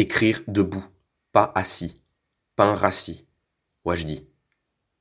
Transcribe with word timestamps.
Écrire 0.00 0.44
debout, 0.46 0.86
pas 1.32 1.50
assis, 1.56 2.04
pain 2.54 2.76
rassis, 2.76 3.26
dis. 4.04 4.28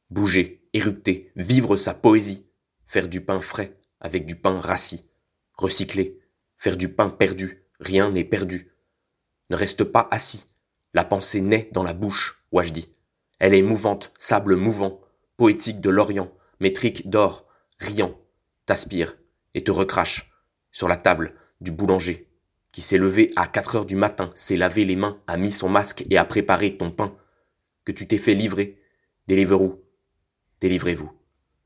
Bouger, 0.09 0.67
éructer, 0.73 1.31
vivre 1.35 1.77
sa 1.77 1.93
poésie, 1.93 2.47
faire 2.87 3.07
du 3.07 3.21
pain 3.21 3.39
frais 3.39 3.77
avec 3.99 4.25
du 4.25 4.35
pain 4.35 4.59
rassis, 4.59 5.07
recycler, 5.53 6.19
faire 6.57 6.77
du 6.77 6.89
pain 6.89 7.11
perdu, 7.11 7.63
rien 7.79 8.09
n'est 8.09 8.23
perdu. 8.23 8.71
Ne 9.51 9.55
reste 9.55 9.83
pas 9.83 10.07
assis, 10.09 10.47
la 10.95 11.05
pensée 11.05 11.41
naît 11.41 11.69
dans 11.73 11.83
la 11.83 11.93
bouche, 11.93 12.43
dis. 12.73 12.91
Elle 13.37 13.53
est 13.53 13.61
mouvante, 13.61 14.11
sable 14.17 14.55
mouvant, 14.55 14.99
poétique 15.35 15.79
de 15.79 15.91
l'Orient, 15.91 16.33
métrique 16.59 17.07
d'or, 17.07 17.45
riant, 17.77 18.19
t'aspire 18.65 19.15
et 19.53 19.63
te 19.63 19.69
recrache 19.69 20.31
sur 20.71 20.87
la 20.87 20.97
table 20.97 21.35
du 21.61 21.69
boulanger 21.69 22.26
qui 22.77 22.83
s'est 22.83 22.99
levé 22.99 23.33
à 23.35 23.47
quatre 23.47 23.75
heures 23.75 23.87
du 23.87 23.95
matin, 23.95 24.29
s'est 24.35 24.55
lavé 24.55 24.85
les 24.85 24.95
mains, 24.95 25.19
a 25.25 25.35
mis 25.35 25.51
son 25.51 25.67
masque 25.67 26.05
et 26.11 26.17
a 26.19 26.23
préparé 26.25 26.77
ton 26.77 26.91
pain, 26.91 27.17
que 27.85 27.91
tu 27.91 28.07
t'es 28.07 28.19
fait 28.19 28.35
livrer. 28.35 28.79
Deliveroo. 29.27 29.83
Délivrez-vous. 30.61 31.11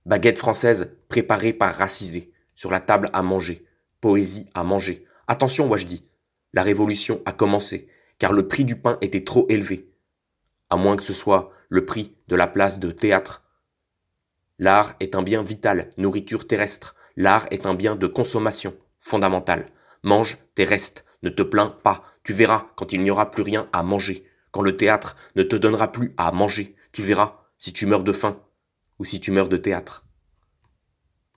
Baguette 0.05 0.39
française 0.39 0.95
préparée 1.09 1.52
par 1.52 1.75
racisé, 1.75 2.31
sur 2.55 2.71
la 2.71 2.79
table 2.79 3.09
à 3.11 3.23
manger, 3.23 3.66
poésie 3.99 4.45
à 4.53 4.63
manger. 4.63 5.03
Attention, 5.27 5.69
dis. 5.75 6.07
la 6.53 6.63
révolution 6.63 7.21
a 7.25 7.33
commencé, 7.33 7.89
car 8.17 8.31
le 8.31 8.47
prix 8.47 8.63
du 8.63 8.77
pain 8.77 8.97
était 9.02 9.25
trop 9.25 9.45
élevé. 9.49 9.91
À 10.69 10.77
moins 10.77 10.95
que 10.95 11.03
ce 11.03 11.11
soit 11.11 11.52
le 11.67 11.83
prix 11.83 12.16
de 12.30 12.38
la 12.38 12.47
place 12.47 12.80
de 12.80 12.89
théâtre. 12.89 13.43
L'art 14.59 14.95
est 15.02 15.13
un 15.13 15.23
bien 15.23 15.43
vital, 15.43 15.89
nourriture 15.97 16.47
terrestre. 16.47 16.95
L'art 17.17 17.47
est 17.52 17.66
un 17.66 17.73
bien 17.73 17.97
de 17.97 18.07
consommation, 18.07 18.73
fondamental. 19.02 19.67
Mange 20.03 20.37
tes 20.55 20.63
restes, 20.63 21.05
ne 21.23 21.29
te 21.29 21.43
plains 21.43 21.77
pas, 21.83 22.03
tu 22.23 22.33
verras 22.33 22.71
quand 22.75 22.93
il 22.93 23.01
n'y 23.01 23.11
aura 23.11 23.29
plus 23.29 23.43
rien 23.43 23.67
à 23.71 23.83
manger, 23.83 24.25
quand 24.51 24.61
le 24.61 24.75
théâtre 24.75 25.15
ne 25.35 25.43
te 25.43 25.55
donnera 25.55 25.91
plus 25.91 26.13
à 26.17 26.31
manger, 26.31 26.75
tu 26.91 27.03
verras 27.03 27.41
si 27.58 27.71
tu 27.73 27.85
meurs 27.85 28.03
de 28.03 28.11
faim 28.11 28.39
ou 28.99 29.05
si 29.05 29.19
tu 29.19 29.31
meurs 29.31 29.47
de 29.47 29.58
théâtre. 29.58 30.05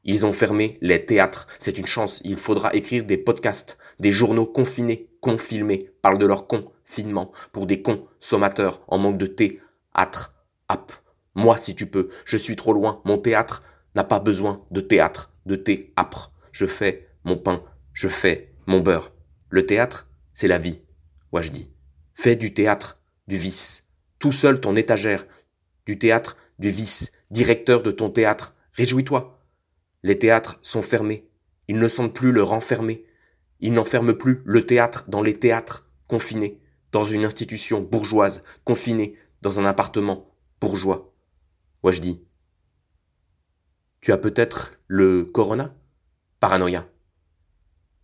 Ils 0.05 0.27
ont 0.27 0.33
fermé 0.33 0.79
les 0.83 1.05
théâtres, 1.05 1.47
c'est 1.59 1.79
une 1.79 1.87
chance, 1.87 2.21
il 2.25 2.37
faudra 2.37 2.75
écrire 2.75 3.05
des 3.05 3.17
podcasts, 3.17 3.79
des 4.01 4.13
journaux 4.13 4.47
confinés, 4.47 5.09
confilmés, 5.21 5.91
parlent 6.03 6.19
de 6.19 6.27
leur 6.27 6.47
confinement, 6.47 7.33
pour 7.53 7.67
des 7.67 7.83
consommateurs 7.83 8.83
en 8.89 8.99
manque 8.99 9.19
de 9.19 9.27
thé, 9.27 9.61
âtre. 9.95 10.35
Moi 11.35 11.57
si 11.57 11.75
tu 11.75 11.87
peux, 11.87 12.09
je 12.25 12.37
suis 12.37 12.57
trop 12.57 12.73
loin, 12.73 13.03
mon 13.05 13.19
théâtre 13.19 13.61
n'a 13.95 14.05
pas 14.05 14.21
besoin 14.21 14.65
de 14.71 14.81
théâtre, 14.81 15.33
de 15.47 15.57
thé 15.57 15.93
âpre. 15.97 16.33
Je 16.53 16.67
fais 16.67 17.09
mon 17.25 17.37
pain, 17.37 17.63
je 17.93 18.09
fais 18.09 18.54
mon 18.67 18.81
beurre, 18.81 19.13
le 19.51 19.67
théâtre, 19.67 20.09
c'est 20.33 20.49
la 20.49 20.59
vie. 20.59 20.83
je 21.35 21.49
dis. 21.49 21.71
Fais 22.15 22.37
du 22.37 22.55
théâtre, 22.55 23.01
du 23.27 23.37
vice. 23.37 23.89
Tout 24.19 24.33
seul 24.33 24.61
ton 24.61 24.77
étagère, 24.77 25.27
du 25.87 25.99
théâtre, 25.99 26.37
du 26.59 26.71
vice. 26.71 27.13
Directeur 27.31 27.83
de 27.83 27.91
ton 27.91 28.11
théâtre, 28.11 28.55
réjouis-toi. 28.73 29.41
Les 30.03 30.19
théâtres 30.19 30.59
sont 30.63 30.83
fermés. 30.83 31.29
Ils 31.69 31.79
ne 31.79 31.89
sentent 31.89 32.15
plus 32.15 32.33
le 32.33 32.43
renfermer. 32.43 33.05
Ils 33.61 33.73
n'enferment 33.73 34.15
plus 34.15 34.43
le 34.45 34.65
théâtre 34.67 35.05
dans 35.09 35.23
les 35.23 35.35
théâtres, 35.35 35.89
confinés, 36.07 36.61
dans 36.93 37.05
une 37.05 37.25
institution 37.25 37.81
bourgeoise, 37.81 38.43
confinée, 38.65 39.17
dans 39.43 39.61
un 39.61 39.65
appartement 39.65 40.35
bourgeois. 40.61 41.15
je 41.89 42.01
dis. 42.01 42.25
Tu 44.01 44.13
as 44.13 44.19
peut-être 44.19 44.79
le 44.87 45.25
corona? 45.25 45.75
Paranoïa. 46.41 46.87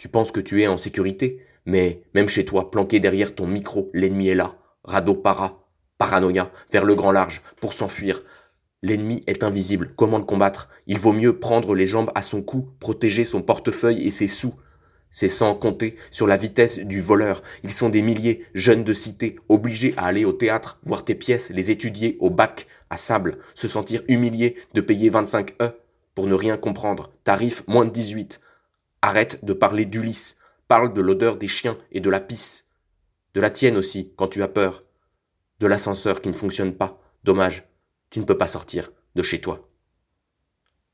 Tu 0.01 0.09
penses 0.09 0.33
que 0.33 0.41
tu 0.41 0.63
es 0.63 0.67
en 0.67 0.79
sécurité, 0.79 1.45
mais 1.67 2.05
même 2.15 2.27
chez 2.27 2.47
toi, 2.47 2.71
planqué 2.71 3.01
derrière 3.01 3.35
ton 3.35 3.47
micro, 3.47 3.91
l'ennemi 3.93 4.29
est 4.29 4.35
là. 4.35 4.57
Rado 4.83 5.15
para, 5.15 5.69
paranoïa, 5.99 6.51
vers 6.73 6.87
le 6.87 6.95
grand 6.95 7.13
large, 7.13 7.43
pour 7.61 7.75
s'enfuir. 7.75 8.23
L'ennemi 8.81 9.23
est 9.27 9.45
invisible. 9.45 9.93
Comment 9.97 10.17
le 10.17 10.25
combattre 10.25 10.71
Il 10.87 10.99
vaut 10.99 11.13
mieux 11.13 11.39
prendre 11.39 11.75
les 11.75 11.87
jambes 11.87 12.11
à 12.15 12.23
son 12.23 12.41
cou, 12.41 12.71
protéger 12.81 13.25
son 13.25 13.43
portefeuille 13.43 14.07
et 14.07 14.11
ses 14.11 14.27
sous. 14.27 14.55
C'est 15.11 15.29
sans 15.29 15.55
compter 15.55 15.97
sur 16.11 16.27
la 16.27 16.39
vitesse 16.39 16.79
du 16.79 17.03
voleur. 17.03 17.43
Ils 17.63 17.71
sont 17.71 17.91
des 17.91 18.01
milliers, 18.01 18.47
jeunes 18.55 18.85
de 18.85 18.95
cité, 18.95 19.37
obligés 19.51 19.93
à 19.99 20.07
aller 20.07 20.25
au 20.25 20.33
théâtre, 20.33 20.79
voir 20.83 21.05
tes 21.05 21.15
pièces, 21.15 21.51
les 21.51 21.71
étudier 21.71 22.17
au 22.21 22.31
bac, 22.31 22.67
à 22.89 22.97
sable, 22.97 23.37
se 23.55 23.69
sentir 23.69 24.01
humiliés 24.09 24.57
de 24.73 24.81
payer 24.81 25.11
25 25.11 25.57
E 25.61 25.79
pour 26.15 26.27
ne 26.27 26.35
rien 26.35 26.57
comprendre. 26.57 27.13
Tarif 27.23 27.65
moins 27.67 27.85
de 27.85 27.91
18. 27.91 28.41
Arrête 29.03 29.45
de 29.45 29.53
parler 29.53 29.87
d'Ulysse, 29.87 30.37
parle 30.69 30.93
de 30.93 31.01
l'odeur 31.01 31.37
des 31.37 31.49
chiens 31.49 31.79
et 31.91 32.01
de 32.01 32.11
la 32.11 32.21
pisse. 32.21 32.69
De 33.35 33.41
la 33.41 33.51
tienne 33.51 33.77
aussi, 33.77 34.13
quand 34.17 34.29
tu 34.29 34.43
as 34.43 34.49
peur. 34.49 34.85
De 35.59 35.67
l'ascenseur 35.67 36.21
qui 36.21 36.29
ne 36.29 36.35
fonctionne 36.35 36.75
pas. 36.75 37.01
Dommage, 37.25 37.69
tu 38.11 38.19
ne 38.19 38.25
peux 38.25 38.37
pas 38.37 38.47
sortir 38.47 38.93
de 39.15 39.23
chez 39.23 39.41
toi. 39.41 39.69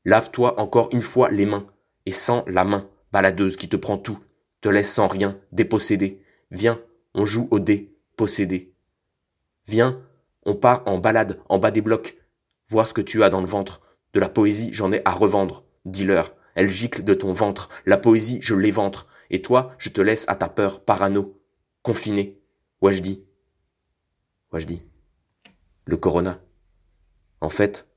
Lave-toi 0.05 0.59
encore 0.59 0.89
une 0.93 1.01
fois 1.01 1.29
les 1.29 1.45
mains, 1.45 1.67
et 2.05 2.11
sans 2.11 2.45
la 2.47 2.63
main, 2.63 2.89
baladeuse 3.11 3.57
qui 3.57 3.67
te 3.67 3.75
prend 3.75 3.97
tout, 3.97 4.19
te 4.61 4.69
laisse 4.69 4.91
sans 4.91 5.07
rien, 5.07 5.37
dépossédé. 5.51 6.21
Viens, 6.49 6.81
on 7.13 7.25
joue 7.25 7.49
au 7.51 7.59
dé, 7.59 7.93
possédé. 8.15 8.73
Viens, 9.67 10.01
on 10.45 10.55
part 10.55 10.83
en 10.85 10.97
balade, 10.97 11.41
en 11.49 11.59
bas 11.59 11.71
des 11.71 11.81
blocs, 11.81 12.17
voir 12.69 12.87
ce 12.87 12.93
que 12.93 13.01
tu 13.01 13.21
as 13.23 13.29
dans 13.29 13.41
le 13.41 13.47
ventre. 13.47 13.81
De 14.13 14.21
la 14.21 14.29
poésie, 14.29 14.69
j'en 14.71 14.93
ai 14.93 15.01
à 15.03 15.11
revendre. 15.11 15.65
Dis-leur, 15.83 16.36
elle 16.57 16.71
gicle 16.71 17.03
de 17.03 17.13
ton 17.13 17.33
ventre, 17.33 17.69
la 17.85 17.97
poésie, 17.97 18.39
je 18.41 18.55
l'éventre, 18.55 19.07
et 19.29 19.43
toi, 19.43 19.75
je 19.77 19.89
te 19.89 20.01
laisse 20.01 20.25
à 20.27 20.35
ta 20.35 20.49
peur, 20.49 20.83
parano, 20.83 21.39
confiné. 21.83 22.41
je 24.59 24.65
dis 24.65 24.83
Le 25.85 25.97
corona. 25.97 26.41
En 27.41 27.49
fait, 27.49 27.87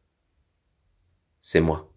c'est 1.41 1.62
moi. 1.62 1.90